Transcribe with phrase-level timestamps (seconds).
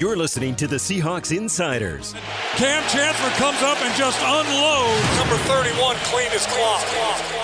[0.00, 2.14] You're listening to the Seahawks Insiders.
[2.56, 5.18] Kam Chancellor comes up and just unloads.
[5.18, 6.82] Number 31 clean his clock.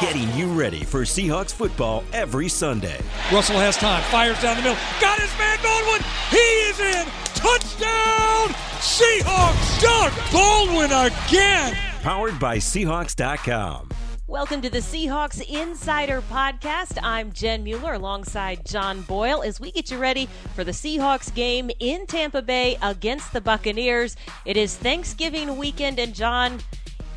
[0.00, 2.98] Getting you ready for Seahawks football every Sunday.
[3.30, 4.78] Russell has time, fires down the middle.
[5.02, 6.00] Got his man Baldwin.
[6.30, 7.06] He is in.
[7.34, 8.48] Touchdown!
[8.80, 9.82] Seahawks!
[9.82, 11.76] Doug Baldwin again.
[12.00, 13.95] Powered by Seahawks.com.
[14.28, 16.98] Welcome to the Seahawks Insider Podcast.
[17.00, 21.70] I'm Jen Mueller alongside John Boyle as we get you ready for the Seahawks game
[21.78, 24.16] in Tampa Bay against the Buccaneers.
[24.44, 26.58] It is Thanksgiving weekend, and John,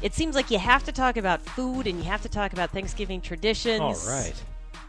[0.04, 2.70] it seems like you have to talk about food and you have to talk about
[2.70, 3.82] Thanksgiving traditions.
[3.82, 4.44] All right.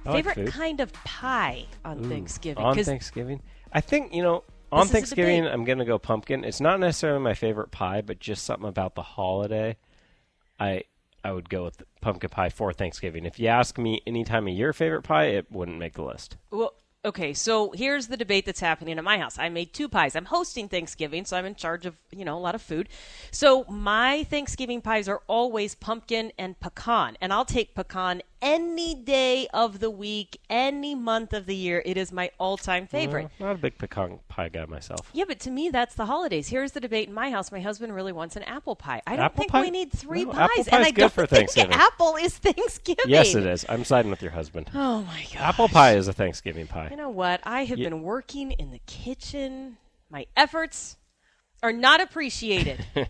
[0.05, 2.63] I Favorite like kind of pie on Ooh, Thanksgiving?
[2.63, 3.41] On Thanksgiving,
[3.73, 4.45] I think you know.
[4.71, 5.47] On Thanksgiving.
[5.47, 6.45] I'm gonna go pumpkin.
[6.45, 9.79] It's not necessarily my favorite pie, but just something about the holiday.
[10.61, 10.85] I
[11.25, 13.25] I would go with pumpkin pie for Thanksgiving.
[13.27, 16.37] If you ask me any time of year favorite pie, it wouldn't make the list.
[16.51, 16.75] Well,
[17.05, 19.39] okay, so here's the debate that's happening at my house.
[19.39, 20.17] I made two pies.
[20.17, 22.89] I'm hosting Thanksgiving, so I'm in charge of, you know, a lot of food.
[23.31, 29.47] So my Thanksgiving pies are always pumpkin and pecan, and I'll take pecan any day
[29.53, 31.83] of the week, any month of the year.
[31.85, 33.27] It is my all-time favorite.
[33.41, 35.11] Uh, not a big pecan pie guy myself.
[35.13, 36.49] Yeah, but to me, that's the holidays.
[36.49, 37.53] Here's the debate in my house.
[37.53, 39.03] My husband really wants an apple pie.
[39.07, 39.61] I don't Apple think pie?
[39.63, 43.05] we need three No, pies, apple and I good don't think apple is Thanksgiving.
[43.09, 43.67] Yes, it is.
[43.69, 44.71] I'm siding with your husband.
[44.75, 45.41] Oh my god.
[45.43, 46.89] Apple pie is a Thanksgiving pie.
[46.91, 47.41] You know what?
[47.45, 49.77] I have Ye- been working in the kitchen.
[50.11, 50.97] My efforts
[51.63, 52.85] are not appreciated.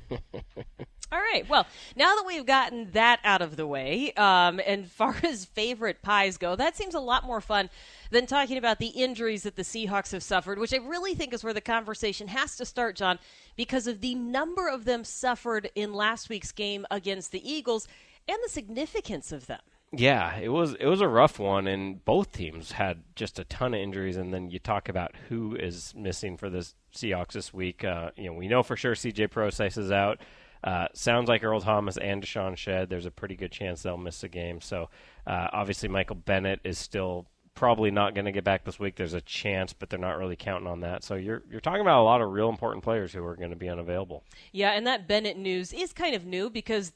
[1.12, 1.48] All right.
[1.48, 1.66] Well,
[1.96, 6.36] now that we've gotten that out of the way, um, and far as favorite pies
[6.36, 7.68] go, that seems a lot more fun
[8.10, 11.42] than talking about the injuries that the Seahawks have suffered, which I really think is
[11.42, 13.18] where the conversation has to start, John,
[13.56, 17.88] because of the number of them suffered in last week's game against the Eagles
[18.28, 19.60] and the significance of them.
[19.92, 23.74] Yeah, it was it was a rough one, and both teams had just a ton
[23.74, 24.16] of injuries.
[24.16, 27.82] And then you talk about who is missing for the Seahawks this week.
[27.82, 29.26] Uh, you know, we know for sure C.J.
[29.28, 30.20] Prosise is out.
[30.62, 32.88] Uh, sounds like Earl Thomas and DeShawn Shead.
[32.88, 34.60] There's a pretty good chance they'll miss a game.
[34.60, 34.88] So
[35.26, 38.96] uh, obviously Michael Bennett is still probably not going to get back this week.
[38.96, 41.04] There's a chance, but they're not really counting on that.
[41.04, 43.56] So you're you're talking about a lot of real important players who are going to
[43.56, 44.24] be unavailable.
[44.52, 46.92] Yeah, and that Bennett news is kind of new because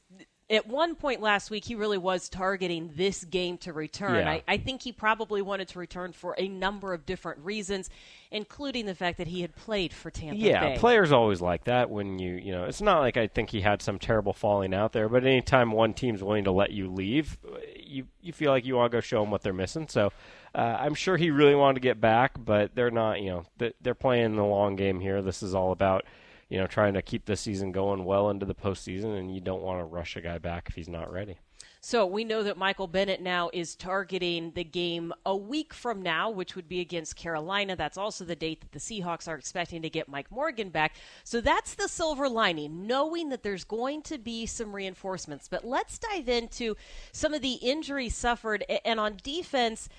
[0.50, 4.16] at one point last week he really was targeting this game to return.
[4.16, 4.30] Yeah.
[4.30, 7.88] I, I think he probably wanted to return for a number of different reasons,
[8.30, 10.78] including the fact that he had played for Tampa Yeah, Bay.
[10.78, 13.80] players always like that when you, you know, it's not like I think he had
[13.80, 17.38] some terrible falling out there, but anytime one team's willing to let you leave,
[17.76, 19.88] you you feel like you want to go show them what they're missing.
[19.88, 20.12] So
[20.54, 23.94] uh, I'm sure he really wanted to get back, but they're not, you know, they're
[23.94, 25.22] playing the long game here.
[25.22, 26.04] This is all about,
[26.48, 29.62] you know, trying to keep the season going well into the postseason, and you don't
[29.62, 31.38] want to rush a guy back if he's not ready.
[31.86, 36.30] So we know that Michael Bennett now is targeting the game a week from now,
[36.30, 37.76] which would be against Carolina.
[37.76, 40.94] That's also the date that the Seahawks are expecting to get Mike Morgan back.
[41.24, 45.46] So that's the silver lining, knowing that there's going to be some reinforcements.
[45.46, 46.74] But let's dive into
[47.12, 48.64] some of the injuries suffered.
[48.86, 49.90] And on defense,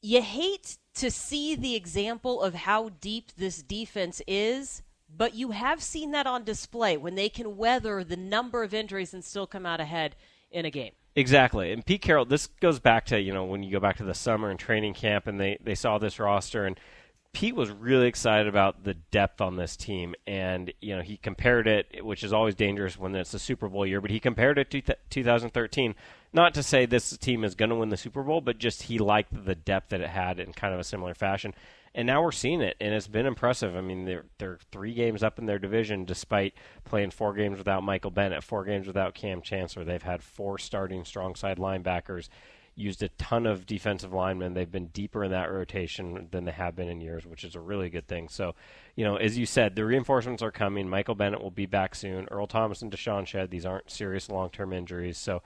[0.00, 4.83] you hate to see the example of how deep this defense is.
[5.16, 9.14] But you have seen that on display when they can weather the number of injuries
[9.14, 10.16] and still come out ahead
[10.50, 10.92] in a game.
[11.16, 11.72] Exactly.
[11.72, 14.14] And Pete Carroll, this goes back to, you know, when you go back to the
[14.14, 16.78] summer and training camp and they, they saw this roster and
[17.32, 21.66] Pete was really excited about the depth on this team and, you know, he compared
[21.66, 24.70] it, which is always dangerous when it's a Super Bowl year, but he compared it
[24.70, 25.94] to th- 2013.
[26.32, 28.98] Not to say this team is going to win the Super Bowl, but just he
[28.98, 31.54] liked the depth that it had in kind of a similar fashion.
[31.94, 33.76] And now we're seeing it, and it's been impressive.
[33.76, 37.84] I mean, they're they're three games up in their division, despite playing four games without
[37.84, 39.84] Michael Bennett, four games without Kam Chancellor.
[39.84, 42.28] They've had four starting strong side linebackers,
[42.74, 44.54] used a ton of defensive linemen.
[44.54, 47.60] They've been deeper in that rotation than they have been in years, which is a
[47.60, 48.28] really good thing.
[48.28, 48.56] So,
[48.96, 50.88] you know, as you said, the reinforcements are coming.
[50.88, 52.26] Michael Bennett will be back soon.
[52.30, 55.16] Earl Thomas and DeShawn Shead, these aren't serious long term injuries.
[55.16, 55.42] So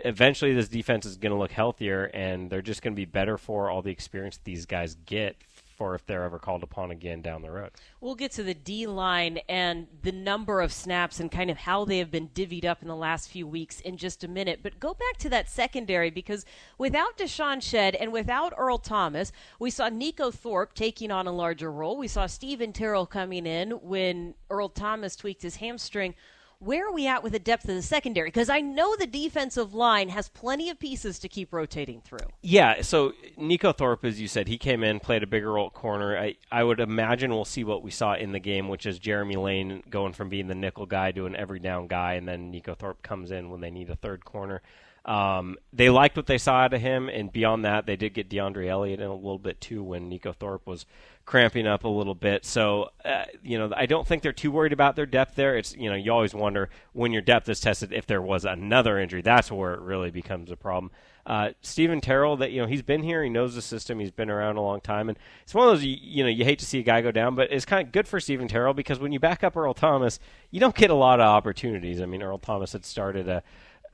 [0.00, 3.38] eventually this defense is going to look healthier and they're just going to be better
[3.38, 5.36] for all the experience these guys get
[5.72, 7.70] for if they're ever called upon again down the road.
[8.00, 11.84] We'll get to the D line and the number of snaps and kind of how
[11.84, 14.60] they have been divvied up in the last few weeks in just a minute.
[14.62, 16.44] But go back to that secondary because
[16.78, 21.70] without DeShawn Shead and without Earl Thomas, we saw Neiko Thorpe taking on a larger
[21.70, 21.96] role.
[21.96, 26.14] We saw Steven Terrell coming in when Earl Thomas tweaked his hamstring.
[26.64, 28.28] Where are we at with the depth of the secondary?
[28.28, 32.28] Because I know the defensive line has plenty of pieces to keep rotating through.
[32.40, 35.72] Yeah, so Neiko Thorpe, as you said, he came in, played a bigger role at
[35.72, 36.16] corner.
[36.16, 39.34] I, I would imagine we'll see what we saw in the game, which is Jeremy
[39.34, 42.76] Lane going from being the nickel guy to an every down guy, and then Neiko
[42.76, 44.62] Thorpe comes in when they need a third corner.
[45.04, 48.30] Um, they liked what they saw out of him, and beyond that, they did get
[48.30, 50.86] DeAndre Elliott in a little bit too when Neiko Thorpe was
[51.24, 52.44] cramping up a little bit.
[52.44, 55.56] So, uh, you know, I don't think they're too worried about their depth there.
[55.56, 58.98] It's, you know, you always wonder when your depth is tested if there was another
[58.98, 59.22] injury.
[59.22, 60.90] That's where it really becomes a problem.
[61.24, 64.28] Uh, Steven Terrell, that you know, he's been here, he knows the system, he's been
[64.28, 66.66] around a long time, and it's one of those you, you know you hate to
[66.66, 69.12] see a guy go down, but it's kind of good for Steven Terrell because when
[69.12, 70.18] you back up Earl Thomas,
[70.50, 72.00] you don't get a lot of opportunities.
[72.00, 73.44] I mean, Earl Thomas had started a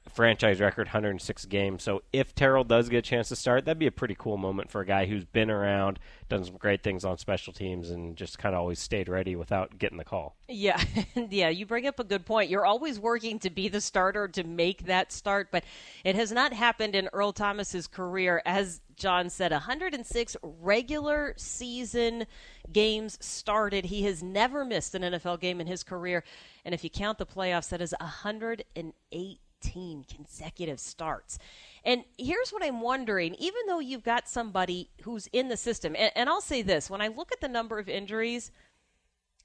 [0.08, 1.82] franchise record 106 games.
[1.82, 4.70] So if Terrell does get a chance to start, that'd be a pretty cool moment
[4.70, 8.38] for a guy who's been around, done some great things on special teams, and just
[8.38, 10.36] kind of always stayed ready without getting the call.
[10.48, 10.80] Yeah,
[11.30, 12.50] yeah, you bring up a good point.
[12.50, 15.64] You're always working to be the starter to make that start, but
[16.04, 18.42] it has not happened in Earl Thomas's career.
[18.46, 22.26] As John said, 106 regular season
[22.72, 23.86] games started.
[23.86, 26.24] He has never missed an NFL game in his career,
[26.64, 31.38] and if you count the playoffs, that is 108 18 consecutive starts.
[31.84, 36.12] And here's what I'm wondering even though you've got somebody who's in the system, and,
[36.14, 38.50] and, I'll say this when I look at the number of injuries,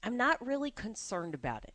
[0.02, 1.74] I'm not really concerned about it.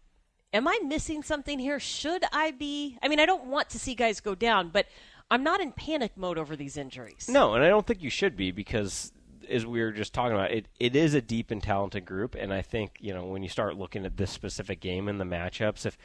[0.53, 1.79] Am I missing something here?
[1.79, 2.97] Should I be?
[3.03, 4.87] I mean, I don't want to see guys go down, but
[5.29, 7.27] I'm not in panic mode over these injuries.
[7.29, 9.11] No, and I don't think you should be because
[9.47, 12.53] as we were just talking about, it, it is a deep and talented group, and
[12.53, 15.85] I think you know when you start looking at this specific game and the matchups,
[15.85, 15.97] if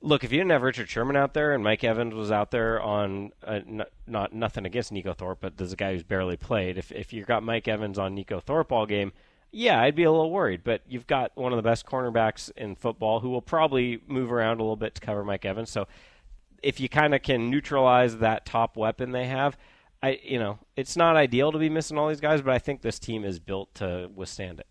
[0.00, 2.80] look, if you didn't have Richard Sherman out there and Mike Evans was out there
[2.80, 3.60] on uh,
[4.06, 6.78] not nothing against Neiko Thorpe, but there's a guy who's barely played.
[6.78, 9.12] If if you got Mike Evans on Neiko Thorpe all game,
[9.50, 10.62] yeah, I'd be a little worried.
[10.64, 14.60] But you've got one of the best cornerbacks in football who will probably move around
[14.60, 15.70] a little bit to cover Mike Evans.
[15.70, 15.86] So
[16.62, 19.56] if you kind of can neutralize that top weapon they have.
[20.00, 22.82] I, you know, it's not ideal to be missing all these guys, but I think
[22.82, 24.66] this team is built to withstand it.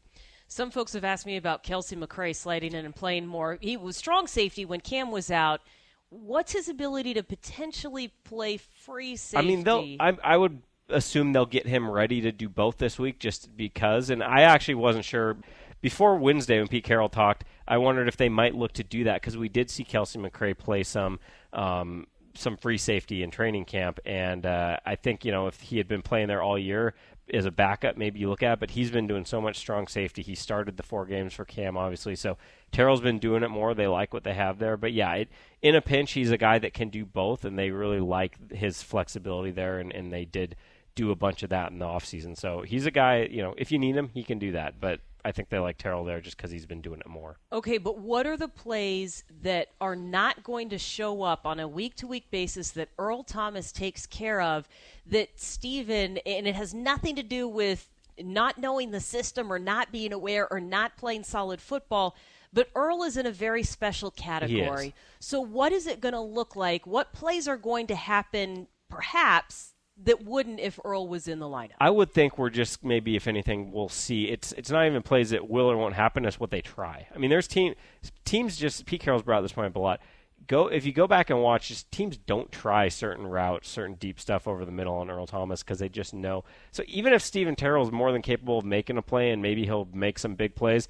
[0.47, 3.57] Some folks have asked me about Kelcie McCray sliding in and playing more.
[3.59, 5.61] He was strong safety when Kam was out.
[6.09, 9.45] What's his ability to potentially play free safety?
[9.45, 9.97] I mean, they'll.
[9.99, 14.09] I, I would assume they'll get him ready to do both this week, just because.
[14.09, 15.35] And I actually wasn't sure
[15.81, 17.43] before Wednesday when Pete Carroll talked.
[17.67, 20.57] I wondered if they might look to do that because we did see Kelcie McCray
[20.57, 21.19] play some.
[21.51, 25.77] Um, some free safety in training camp, and uh, I think you know if he
[25.79, 26.93] had been playing there all year,
[27.33, 30.21] as a backup, maybe you look at, but he's been doing so much strong safety.
[30.21, 32.15] He started the four games for Kam, obviously.
[32.15, 32.37] So
[32.71, 33.73] Terrell's been doing it more.
[33.73, 34.77] They like what they have there.
[34.77, 35.29] But yeah, it,
[35.61, 38.81] in a pinch, he's a guy that can do both, and they really like his
[38.81, 40.55] flexibility there, and, and they did
[40.95, 42.37] do a bunch of that in the offseason.
[42.37, 44.79] So he's a guy, you know, if you need him, he can do that.
[44.79, 47.37] But I think they like Terrell there just because he's been doing it more.
[47.51, 51.67] Okay, but what are the plays that are not going to show up on a
[51.67, 54.67] week to week basis that Earl Thomas takes care of
[55.07, 59.91] that Steven, and it has nothing to do with not knowing the system or not
[59.91, 62.15] being aware or not playing solid football.
[62.53, 64.95] But Earl is in a very special category.
[65.19, 66.87] So, what is it going to look like?
[66.87, 69.73] What plays are going to happen, perhaps,
[70.03, 71.71] that wouldn't if Earl was in the lineup.
[71.79, 75.31] I would think we're just maybe if anything we'll see it's it's not even plays
[75.31, 76.25] that will or won't happen.
[76.25, 77.07] It's what they try.
[77.13, 77.73] I mean, there's team
[78.25, 79.99] teams just Pete Carroll's brought this point up a lot.
[80.45, 84.19] Go if you go back and watch, just teams don't try certain routes, certain deep
[84.19, 86.43] stuff over the middle on Earl Thomas because they just know.
[86.71, 89.65] So even if Steven Terrell is more than capable of making a play and maybe
[89.65, 90.87] he'll make some big plays,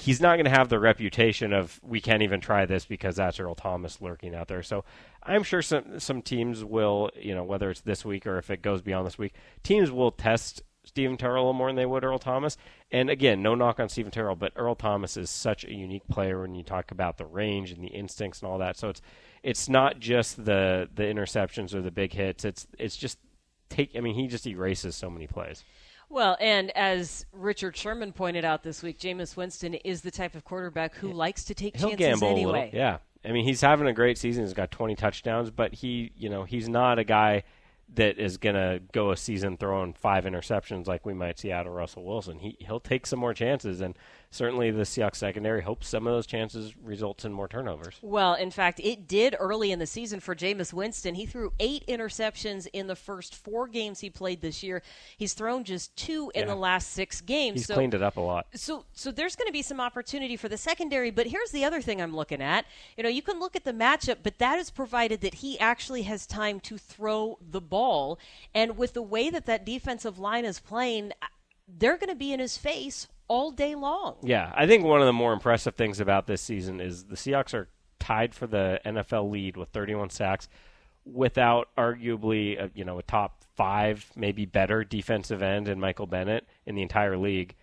[0.00, 3.40] he's not going to have the reputation of we can't even try this because that's
[3.40, 4.62] Earl Thomas lurking out there.
[4.62, 4.84] So
[5.22, 8.62] I'm sure some some teams will, you know, whether it's this week or if it
[8.62, 12.04] goes beyond this week, teams will test Steven Terrell a little more than they would
[12.04, 12.56] Earl Thomas.
[12.90, 16.40] And again, no knock on Steven Terrell, but Earl Thomas is such a unique player
[16.40, 18.76] when you talk about the range and the instincts and all that.
[18.76, 19.02] So it's
[19.42, 22.44] it's not just the the interceptions or the big hits.
[22.44, 23.18] It's it's just
[23.68, 23.96] take.
[23.96, 25.64] I mean, he just erases so many plays.
[26.10, 30.44] Well, and as Richard Sherman pointed out this week, Jameis Winston is the type of
[30.44, 32.60] quarterback who likes to take He'll chances gamble anyway.
[32.60, 32.78] A little.
[32.78, 32.98] Yeah.
[33.24, 34.44] I mean, he's having a great season.
[34.44, 37.42] He's got 20 touchdowns, but he, you know, he's not a guy
[37.94, 41.66] that is going to go a season throwing five interceptions like we might see out
[41.66, 42.38] of Russell Wilson.
[42.38, 43.96] He he'll take some more chances and
[44.30, 47.96] certainly the Seahawks secondary hopes some of those chances results in more turnovers.
[48.02, 51.14] Well, in fact, it did early in the season for Jameis Winston.
[51.14, 54.82] He threw eight interceptions in the first four games he played this year.
[55.16, 56.48] He's thrown just two in Yeah.
[56.48, 57.60] the last six games.
[57.60, 58.48] He's so, cleaned it up a lot.
[58.54, 61.10] So, so there's going to be some opportunity for the secondary.
[61.10, 62.66] But here's the other thing I'm looking at.
[62.98, 66.02] You know, you can look at the matchup, but that is provided that he actually
[66.02, 67.77] has time to throw the ball.
[68.54, 71.26] And with the way that that defensive line is playing, uh,
[71.66, 74.16] they're going to be in his face all day long.
[74.22, 77.54] Yeah, I think one of the more impressive things about this season is the Seahawks
[77.54, 77.68] are
[78.00, 80.48] tied for the NFL lead with 31 sacks
[81.04, 86.46] without arguably a, you know a top 5 maybe better defensive end in Michael Bennett
[86.66, 87.54] in the entire league.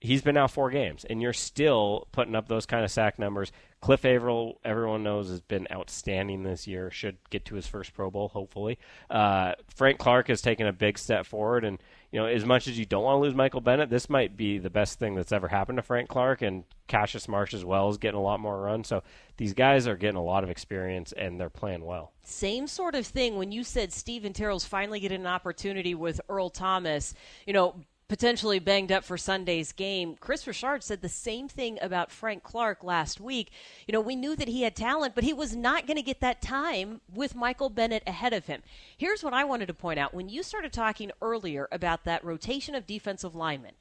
[0.00, 3.50] He's been out 4 games and you're still putting up those kind of sack numbers.
[3.80, 6.90] Cliff Avril, everyone knows, has been outstanding this year.
[6.90, 8.78] Should get to his first Pro Bowl, hopefully.
[9.08, 11.78] Uh, Frank Clark has taken a big step forward, and
[12.10, 14.58] you know, as much as you don't want to lose Michael Bennett, this might be
[14.58, 17.98] the best thing that's ever happened to Frank Clark and Cassius Marsh as well is
[17.98, 18.82] getting a lot more run.
[18.82, 19.02] So
[19.36, 22.12] these guys are getting a lot of experience and they're playing well.
[22.24, 26.48] Same sort of thing when you said Steven Terrell's finally getting an opportunity with Earl
[26.48, 27.12] Thomas.
[27.46, 27.76] You know,
[28.08, 30.16] potentially banged up for Sunday's game.
[30.18, 33.50] Kris Richard said the same thing about Frank Clark last week.
[33.86, 36.20] You know, we knew that he had talent, but he was not going to get
[36.20, 38.62] that time with Michael Bennett ahead of him.
[38.96, 40.14] Here's what I wanted to point out.
[40.14, 43.72] When you started talking earlier about that rotation of defensive linemen,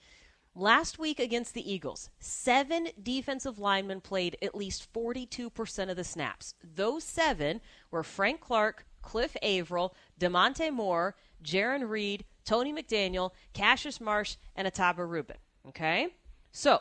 [0.59, 6.55] Last week against the Eagles, seven defensive linemen played at least 42% of the snaps.
[6.63, 14.37] Those seven were Frank Clark, Cliff Avril, Damontre Moore, Jarran Reed, Tony McDaniel, Cassius Marsh,
[14.55, 15.37] and Ahtyba Rubin.
[15.67, 16.07] Okay?
[16.51, 16.79] So,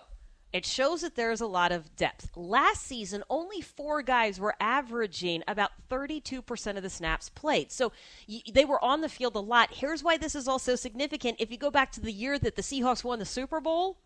[0.52, 2.30] it shows that there's a lot of depth.
[2.36, 7.70] Last season, only four guys were averaging about 32% of the snaps played.
[7.72, 7.92] So
[8.28, 9.68] y- they were on the field a lot.
[9.72, 11.36] Here's why this is also significant.
[11.40, 13.98] If you go back to the year that the Seahawks won the Super Bowl,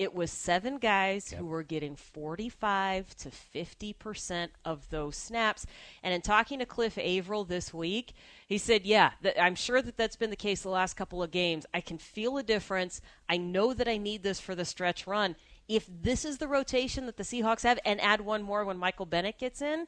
[0.00, 1.40] it was seven guys yep.
[1.40, 5.66] who were getting 45 to 50% of those snaps.
[6.02, 8.14] And in talking to Cliff Avril this week,
[8.46, 11.66] he said, Yeah, I'm sure that that's been the case the last couple of games.
[11.74, 13.02] I can feel a difference.
[13.28, 15.36] I know that I need this for the stretch run.
[15.68, 19.04] If this is the rotation that the Seahawks have, and add one more when Michael
[19.04, 19.86] Bennett gets in,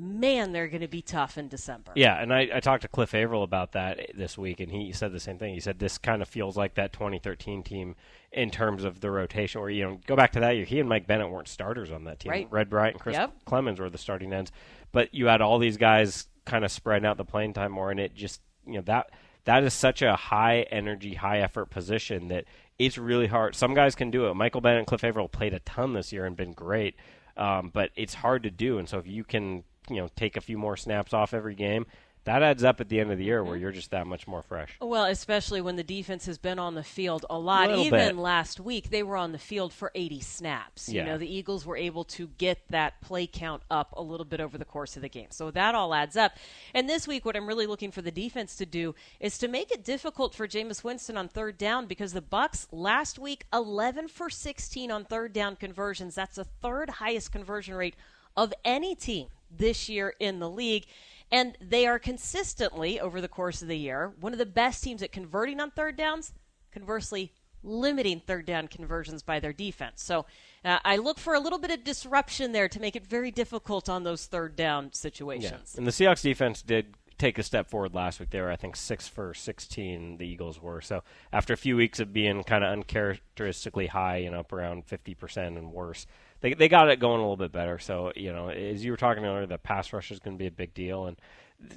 [0.00, 1.92] man, they're going to be tough in December.
[1.94, 5.12] Yeah, and I, I, talked to Cliff Avril about that this week, and he said
[5.12, 5.52] the same thing.
[5.52, 7.96] He said this kind of feels like that 2013 team
[8.32, 10.88] in terms of the rotation, where you know go back to that year, he and
[10.88, 12.30] Mike Bennett weren't starters on that team.
[12.30, 12.48] Right.
[12.50, 13.32] Red Bryant and Chris yep.
[13.46, 14.50] Clemons were the starting ends,
[14.90, 18.00] but you had all these guys kind of spreading out the playing time more, and
[18.00, 19.10] it just you know that
[19.44, 22.44] that is such a high energy, high effort position that
[22.78, 23.54] it's really hard.
[23.54, 24.34] Some guys can do it.
[24.34, 26.94] Michael Bennett and Cliff Avril played a ton this year and been great.
[27.36, 28.78] Um, but it's hard to do.
[28.78, 31.86] And so if you can you know take a few more snaps off every game,
[32.24, 33.62] that adds up at the end of the year where mm-hmm.
[33.62, 34.76] you're just that much more fresh.
[34.80, 37.70] Well, especially when the defense has been on the field a lot.
[37.70, 38.16] A Even bit.
[38.16, 40.88] last week, they were on the field for 80 snaps.
[40.88, 41.02] Yeah.
[41.02, 44.40] You know, the Eagles were able to get that play count up a little bit
[44.40, 45.28] over the course of the game.
[45.30, 46.32] So that all adds up.
[46.74, 49.72] And this week, what I'm really looking for the defense to do is to make
[49.72, 54.28] it difficult for Jameis Winston on third down because the Bucks last week 11 for
[54.28, 56.16] 16 on third down conversions.
[56.16, 57.96] That's the third highest conversion rate
[58.36, 60.86] of any team this year in the league.
[61.32, 65.02] And they are consistently, over the course of the year, one of the best teams
[65.02, 66.32] at converting on third downs.
[66.72, 70.02] Conversely, limiting third down conversions by their defense.
[70.02, 70.26] So
[70.64, 73.88] uh, I look for a little bit of disruption there to make it very difficult
[73.88, 75.72] on those third down situations.
[75.74, 75.78] Yeah.
[75.78, 78.30] And the Seahawks defense did take a step forward last week.
[78.30, 80.16] They were, I think, six for 16.
[80.16, 80.80] The Eagles were.
[80.80, 81.02] So
[81.32, 85.70] after a few weeks of being kind of uncharacteristically high, and up around 50% and
[85.70, 86.06] worse,
[86.40, 87.78] they they got it going a little bit better.
[87.78, 90.46] So you know, as you were talking earlier, the pass rush is going to be
[90.46, 91.16] a big deal, and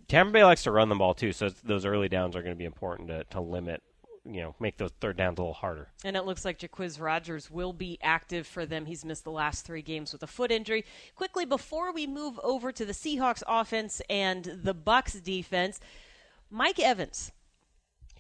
[0.08, 1.34] Tampa Bay likes to run the ball too.
[1.34, 3.82] So those early downs are going to be important to to limit.
[4.26, 5.90] You know, make those third downs a little harder.
[6.06, 8.86] And it looks like Jacquizz Rogers will be active for them.
[8.86, 10.86] He's missed the last three games with a foot injury.
[11.14, 15.82] Quickly, before we move over to the Seahawks offense and the Bucks defense,
[16.50, 17.34] Mike Evans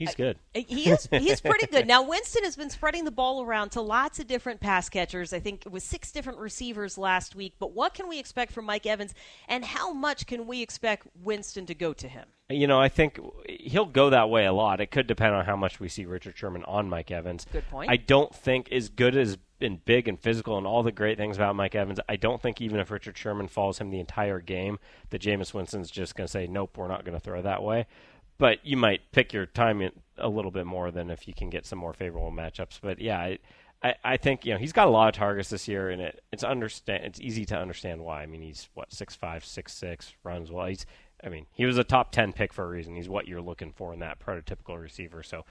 [0.05, 0.37] He's good.
[0.53, 1.07] He is.
[1.11, 1.87] He's pretty good.
[1.87, 5.33] Now Winston has been spreading the ball around to lots of different pass catchers.
[5.33, 7.55] I think it was six different receivers last week.
[7.59, 9.13] But what can we expect from Mike Evans,
[9.47, 12.27] and how much can we expect Winston to go to him?
[12.49, 14.81] You know, I think he'll go that way a lot.
[14.81, 17.45] It could depend on how much we see Richard Sherman on Mike Evans.
[17.51, 17.89] Good point.
[17.89, 21.37] I don't think as good as and big and physical and all the great things
[21.37, 21.99] about Mike Evans.
[22.07, 24.77] I don't think even if Richard Sherman follows him the entire game,
[25.09, 27.87] that Jameis Winston's just going to say, "Nope, we're not going to throw that way."
[28.37, 31.65] But you might pick your time a little bit more than if you can get
[31.65, 32.79] some more favorable matchups.
[32.81, 33.39] But yeah, I,
[33.81, 36.23] I, I think you know he's got a lot of targets this year, and it,
[36.31, 38.23] it's understand it's easy to understand why.
[38.23, 40.67] I mean, he's what six five, six six, runs well.
[40.67, 40.85] He's
[41.23, 42.95] I mean, he was a top ten pick for a reason.
[42.95, 45.23] He's what you're looking for in that prototypical receiver.
[45.23, 45.45] So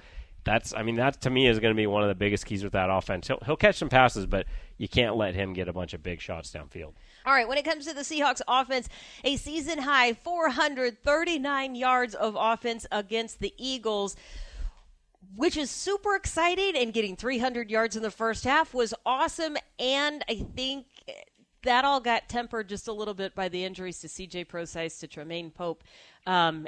[0.45, 2.65] that's I mean that to me is going to be one of the biggest keys
[2.65, 3.29] with that offense.
[3.29, 4.47] He'll he'll catch some passes, but
[4.77, 6.93] you can't let him get a bunch of big shots downfield.
[7.25, 8.89] All right, when it comes to the Seahawks offense,
[9.25, 14.17] a season high 439 yards of offense against the Eagles
[15.35, 20.23] which is super exciting and getting 300 yards in the first half was awesome and
[20.29, 20.87] I think
[21.63, 25.09] that all got tempered just a little bit by the injuries to CJ Prosise to
[25.09, 25.85] Troymaine Pope.
[26.27, 26.67] Um,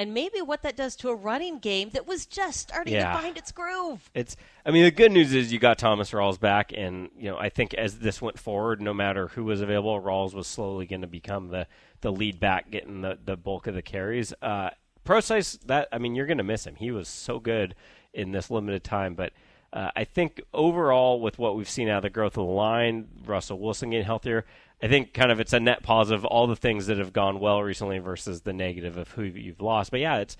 [0.00, 3.12] and maybe what that does to a running game that was just starting yeah.
[3.12, 4.10] to find its groove.
[4.14, 7.36] It's I mean the good news is you got Thomas Rawls back and you know
[7.36, 11.02] I think as this went forward no matter who was available Rawls was slowly going
[11.02, 11.66] to become the
[12.00, 14.32] the lead back getting the the bulk of the carries.
[14.40, 14.70] Uh
[15.04, 16.76] Prosise that I mean you're going to miss him.
[16.76, 17.74] He was so good
[18.14, 19.34] in this limited time but
[19.72, 23.06] uh, I think overall, with what we've seen out of the growth of the line,
[23.24, 24.44] Russell Wilson getting healthier,
[24.82, 26.24] I think kind of it's a net positive.
[26.24, 29.90] All the things that have gone well recently versus the negative of who you've lost.
[29.90, 30.36] But yeah, it's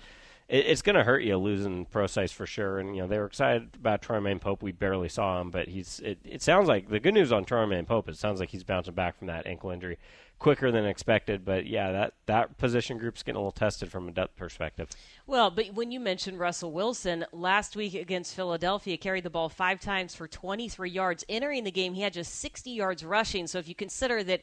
[0.51, 2.77] it, it's going to hurt you losing Prosise for sure.
[2.77, 4.61] And you know they were excited about Troymaine Pope.
[4.61, 5.99] We barely saw him, but he's.
[6.03, 8.09] It, it sounds like the good news on Troymaine Pope.
[8.09, 9.97] It sounds like he's bouncing back from that ankle injury
[10.37, 11.45] quicker than expected.
[11.45, 14.89] But yeah, that that position group's getting a little tested from a depth perspective.
[15.25, 19.79] Well, but when you mentioned Russell Wilson last week against Philadelphia, carried the ball five
[19.79, 21.23] times for 23 yards.
[21.29, 23.47] Entering the game, he had just 60 yards rushing.
[23.47, 24.41] So if you consider that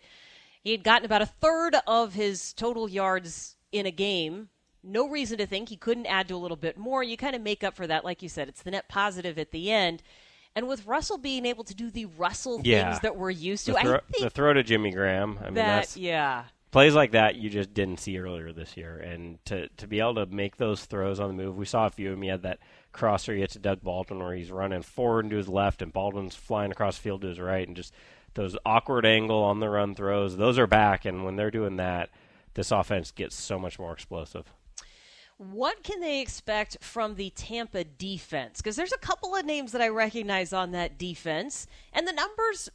[0.62, 4.48] he had gotten about a third of his total yards in a game
[4.88, 7.02] no reason to think he couldn't add to a little bit more.
[7.02, 8.49] You kind of make up for that, like you said.
[8.49, 10.02] It's the net positive at the end.
[10.54, 12.90] And with Russell being able to do the Russell Yeah.
[12.90, 15.38] things that we're used to, The think the throw to Jimmy Graham.
[15.40, 18.99] I mean, that yeah, plays like that you just didn't see earlier this year.
[18.99, 21.90] And to to be able to make those throws on the move, we saw a
[21.90, 22.23] few of them.
[22.23, 22.59] He had that
[22.92, 25.92] crosser he hit to Doug Baldwin where he's running forward and to his left, and
[25.92, 27.95] Baldwin's flying across the field to his right, and just
[28.35, 30.37] those awkward angle on the run throws.
[30.37, 32.11] Those are back, and when they're doing that,
[32.54, 34.52] this offense gets so much more explosive.
[35.38, 38.59] What can they expect from the Tampa defense?
[38.59, 42.68] Because there's a couple of names that I recognize on that defense, and the numbers.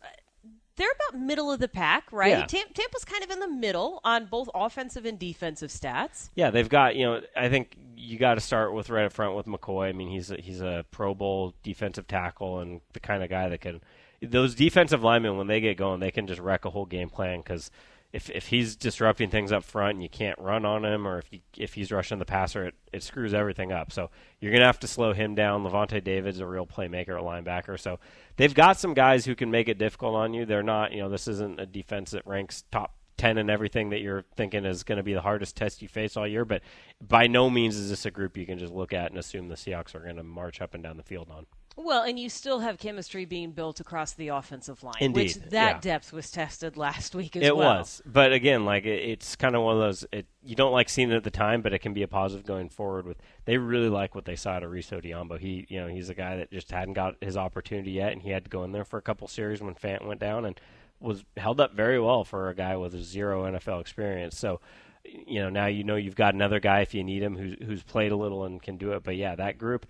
[0.76, 2.30] They're about middle of the pack, right?
[2.30, 2.46] Yeah.
[2.48, 6.30] Tam- Tampa's kind of in the middle on both offensive and defensive stats.
[6.34, 7.22] Yeah, they've got you know.
[7.36, 9.90] I think you got to start with right up front with McCoy.
[9.90, 13.50] I mean, he's a, he's a Pro Bowl defensive tackle and the kind of guy
[13.50, 13.82] that can.
[14.22, 17.40] Those defensive linemen, when they get going, they can just wreck a whole game plan
[17.40, 17.70] because
[18.14, 21.26] if if he's disrupting things up front and you can't run on him, or if
[21.32, 23.92] you, if he's rushing the passer, it, it screws everything up.
[23.92, 25.64] So you're gonna have to slow him down.
[25.64, 28.00] Lavonte David's a real playmaker at linebacker, so
[28.38, 30.46] they've got some guys who can make it difficult on you.
[30.46, 34.02] They're not, you know, this isn't a defense that ranks top 10 and everything that
[34.02, 36.62] you're thinking is going to be the hardest test you face all year, but
[37.02, 39.56] by no means is this a group you can just look at and assume the
[39.56, 41.46] Seahawks are going to march up and down the field on.
[41.76, 45.76] Well, and you still have chemistry being built across the offensive line, Indeed, which that
[45.76, 45.80] yeah.
[45.80, 47.78] depth was tested last week as it well.
[47.78, 50.06] It was, but again, like it, it's kind of one of those.
[50.12, 52.46] It, you don't like seeing it at the time, but it can be a positive
[52.46, 53.08] going forward.
[53.08, 55.40] With they really like what they saw to Rees Odhiambo.
[55.40, 58.30] He, you know, he's a guy that just hadn't got his opportunity yet, and he
[58.30, 60.60] had to go in there for a couple series when Fant went down, and
[61.00, 64.38] was held up very well for a guy with zero NFL experience.
[64.38, 64.62] So,
[65.04, 67.84] you know, now you know you've got another guy if you need him who's who's
[67.84, 69.04] played a little and can do it.
[69.04, 69.88] But yeah, that group.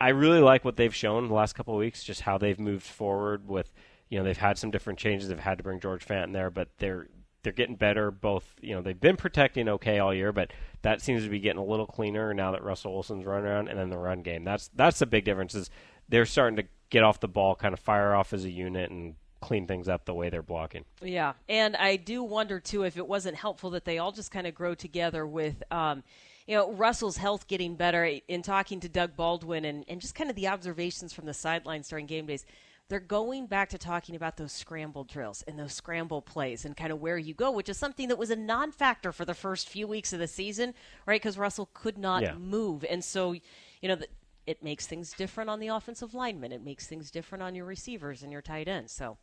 [0.00, 2.86] I really like what they've shown the last couple of weeks, just how they've moved
[2.86, 3.72] forward with,
[4.08, 5.28] you know, they've had some different changes.
[5.28, 7.08] They've had to bring George Fant in there, but they're
[7.42, 8.10] they're getting better.
[8.10, 11.60] Both, you know, they've been protecting okay all year, but that seems to be getting
[11.60, 14.44] a little cleaner now that Russell Wilson's running around, and then the run game.
[14.44, 15.54] That's that's the big difference.
[15.54, 15.70] Is
[16.08, 19.14] they're starting to get off the ball, kind of fire off as a unit, and
[19.40, 20.84] clean things up the way they're blocking.
[21.02, 24.46] Yeah, and I do wonder too if it wasn't helpful that they all just kind
[24.46, 26.02] of grow together with, um,
[26.48, 28.04] you know, Russell's health getting better.
[28.26, 31.88] In talking to Doug Baldwin and, and just kind of the observations from the sidelines
[31.88, 32.44] during game days,
[32.88, 36.90] they're going back to talking about those scramble drills and those scramble plays and kind
[36.90, 39.86] of where you go, which is something that was a non-factor for the first few
[39.86, 40.72] weeks of the season,
[41.06, 41.20] right?
[41.20, 42.34] Because Russell could not Yeah.
[42.34, 43.40] move, and so you
[43.82, 43.94] know.
[43.96, 44.08] The,
[44.46, 46.52] it makes things different on the offensive linemen.
[46.52, 48.94] It makes things different on your receivers and your tight ends.
[48.94, 49.18] So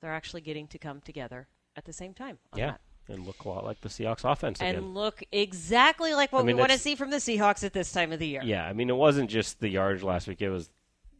[0.00, 2.38] they're actually getting to come together at the same time.
[2.56, 2.80] Yeah, that.
[3.08, 4.94] And look a lot like the Seahawks offense And again.
[4.94, 7.90] look exactly like what I mean, we want to see from the Seahawks at this
[7.92, 8.42] time of the year.
[8.44, 10.40] Yeah, I mean, it wasn't just the yards last week.
[10.42, 10.70] It was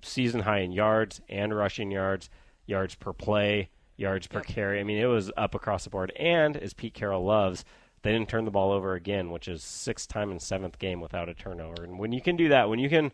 [0.02, 2.30] season high in yards and rushing yards,
[2.66, 4.46] yards per play, yards per Yep.
[4.46, 4.80] carry.
[4.80, 6.12] I mean, it was up across the board.
[6.16, 7.64] And as Pete Carroll loves,
[8.02, 11.28] they didn't turn the ball over again, which is sixth time in seventh game without
[11.28, 11.84] a turnover.
[11.84, 13.12] And when you can do that, when you can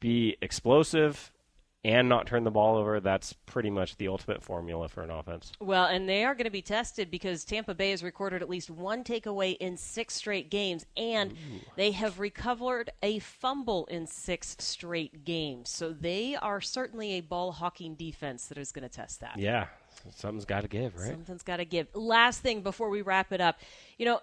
[0.00, 1.32] be explosive
[1.84, 5.52] and not turn the ball over, that's pretty much the ultimate formula for an offense.
[5.60, 8.68] Well, and they are going to be tested because Tampa Bay has recorded at least
[8.68, 11.34] one takeaway in six straight games, and
[11.76, 15.70] they have recovered a fumble in six straight games.
[15.70, 19.38] So they are certainly a ball hawking defense that is going to test that.
[19.38, 19.66] Yeah,
[20.16, 21.10] something's got to give, right?
[21.10, 21.86] Something's got to give.
[21.94, 23.60] Last thing before we wrap it up,
[23.98, 24.20] you know,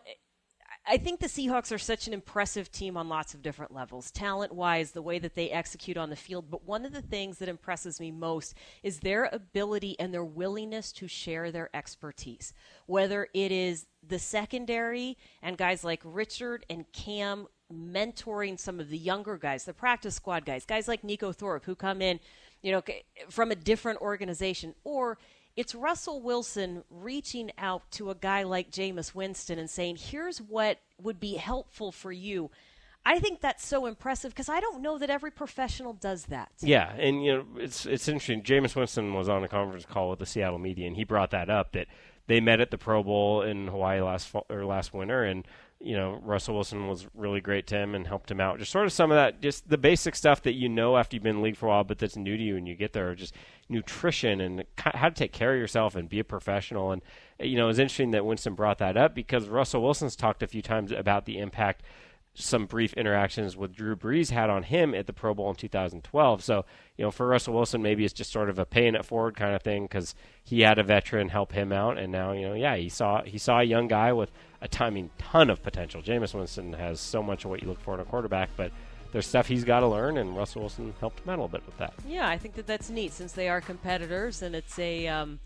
[0.88, 4.54] I think the Seahawks are such an impressive team on lots of different levels, talent
[4.54, 6.52] wise, the way that they execute on the field.
[6.52, 10.91] But one of the things that impresses me most is their ability and their willingness
[10.93, 12.54] to share their expertise.
[12.86, 18.98] Whether it is the secondary and guys like Richard and Kam mentoring some of the
[18.98, 22.19] younger guys, the practice squad guys, guys like Neiko Thorpe who come in,
[22.62, 22.84] you know,
[23.30, 25.17] from a different organization, or
[25.56, 30.80] it's Russell Wilson reaching out to a guy like Jameis Winston and saying, "Here's what
[31.02, 32.52] would be helpful for you."
[33.08, 36.52] I think that's so impressive because I don't know that every professional does that.
[36.60, 38.41] Yeah, and you know it's it's interesting.
[38.41, 41.50] Jameis Winston was on a conference call with the Seattle media, and he brought that
[41.50, 41.88] up that
[42.28, 45.48] they met at the Pro Bowl in Hawaii last fall, or last winter, and
[45.86, 48.58] you know Russell Wilson was really great to him and helped him out.
[48.58, 51.24] Just sort of some of that, just the basic stuff that you know after you've
[51.24, 52.93] been in the league for a while, but that's new to you, and you get
[52.93, 53.36] there, just
[53.69, 56.91] nutrition and how to take care of yourself and be a professional.
[56.91, 57.04] And
[57.39, 60.63] you know it's interesting that Winston brought that up because Russell Wilson's talked a few
[60.63, 61.84] times about the impact
[62.36, 66.43] some brief interactions with Drew Brees had on him at the Pro Bowl in 2012.
[66.43, 66.65] So,
[66.98, 69.56] you know, for Russell Wilson, maybe it's just sort of a paying it forward kind
[69.56, 72.76] of thing because he had a veteran help him out, and now, you know, yeah,
[72.76, 76.02] he saw he saw a young guy with a timing ton of potential.
[76.02, 78.71] Jameis Winston has so much of what you look for in a quarterback, but
[79.12, 81.65] there's stuff he's got to learn, and Russell Wilson helped him out a little bit
[81.65, 81.93] with that.
[82.08, 85.08] Yeah, I think that that's neat since they are competitors, and it's a.
[85.08, 85.39] Um,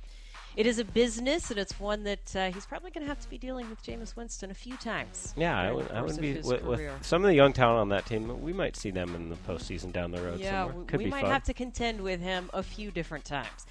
[0.56, 3.30] it is a business, and it's one that uh, he's probably going to have to
[3.30, 5.34] be dealing with Jameis Winston a few times.
[5.38, 8.06] Yeah, I would, I would be with, with, some of the young talent on that
[8.06, 8.42] team.
[8.42, 10.40] We might see them in the postseason down the road.
[10.40, 10.86] Yeah, somewhere.
[10.86, 11.32] Could we might fun.
[11.32, 13.66] have to contend with him a few different times.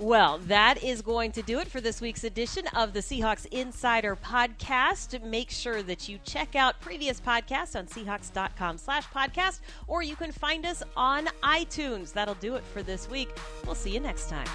[0.00, 4.16] Well, that is going to do it for this week's edition of the Seahawks Insider
[4.16, 5.22] Podcast.
[5.22, 10.32] Make sure that you check out previous podcasts on Seahawks.com slash podcast, or you can
[10.32, 12.12] find us on iTunes.
[12.12, 13.28] That'll do it for this week.
[13.64, 14.48] We'll see you next time.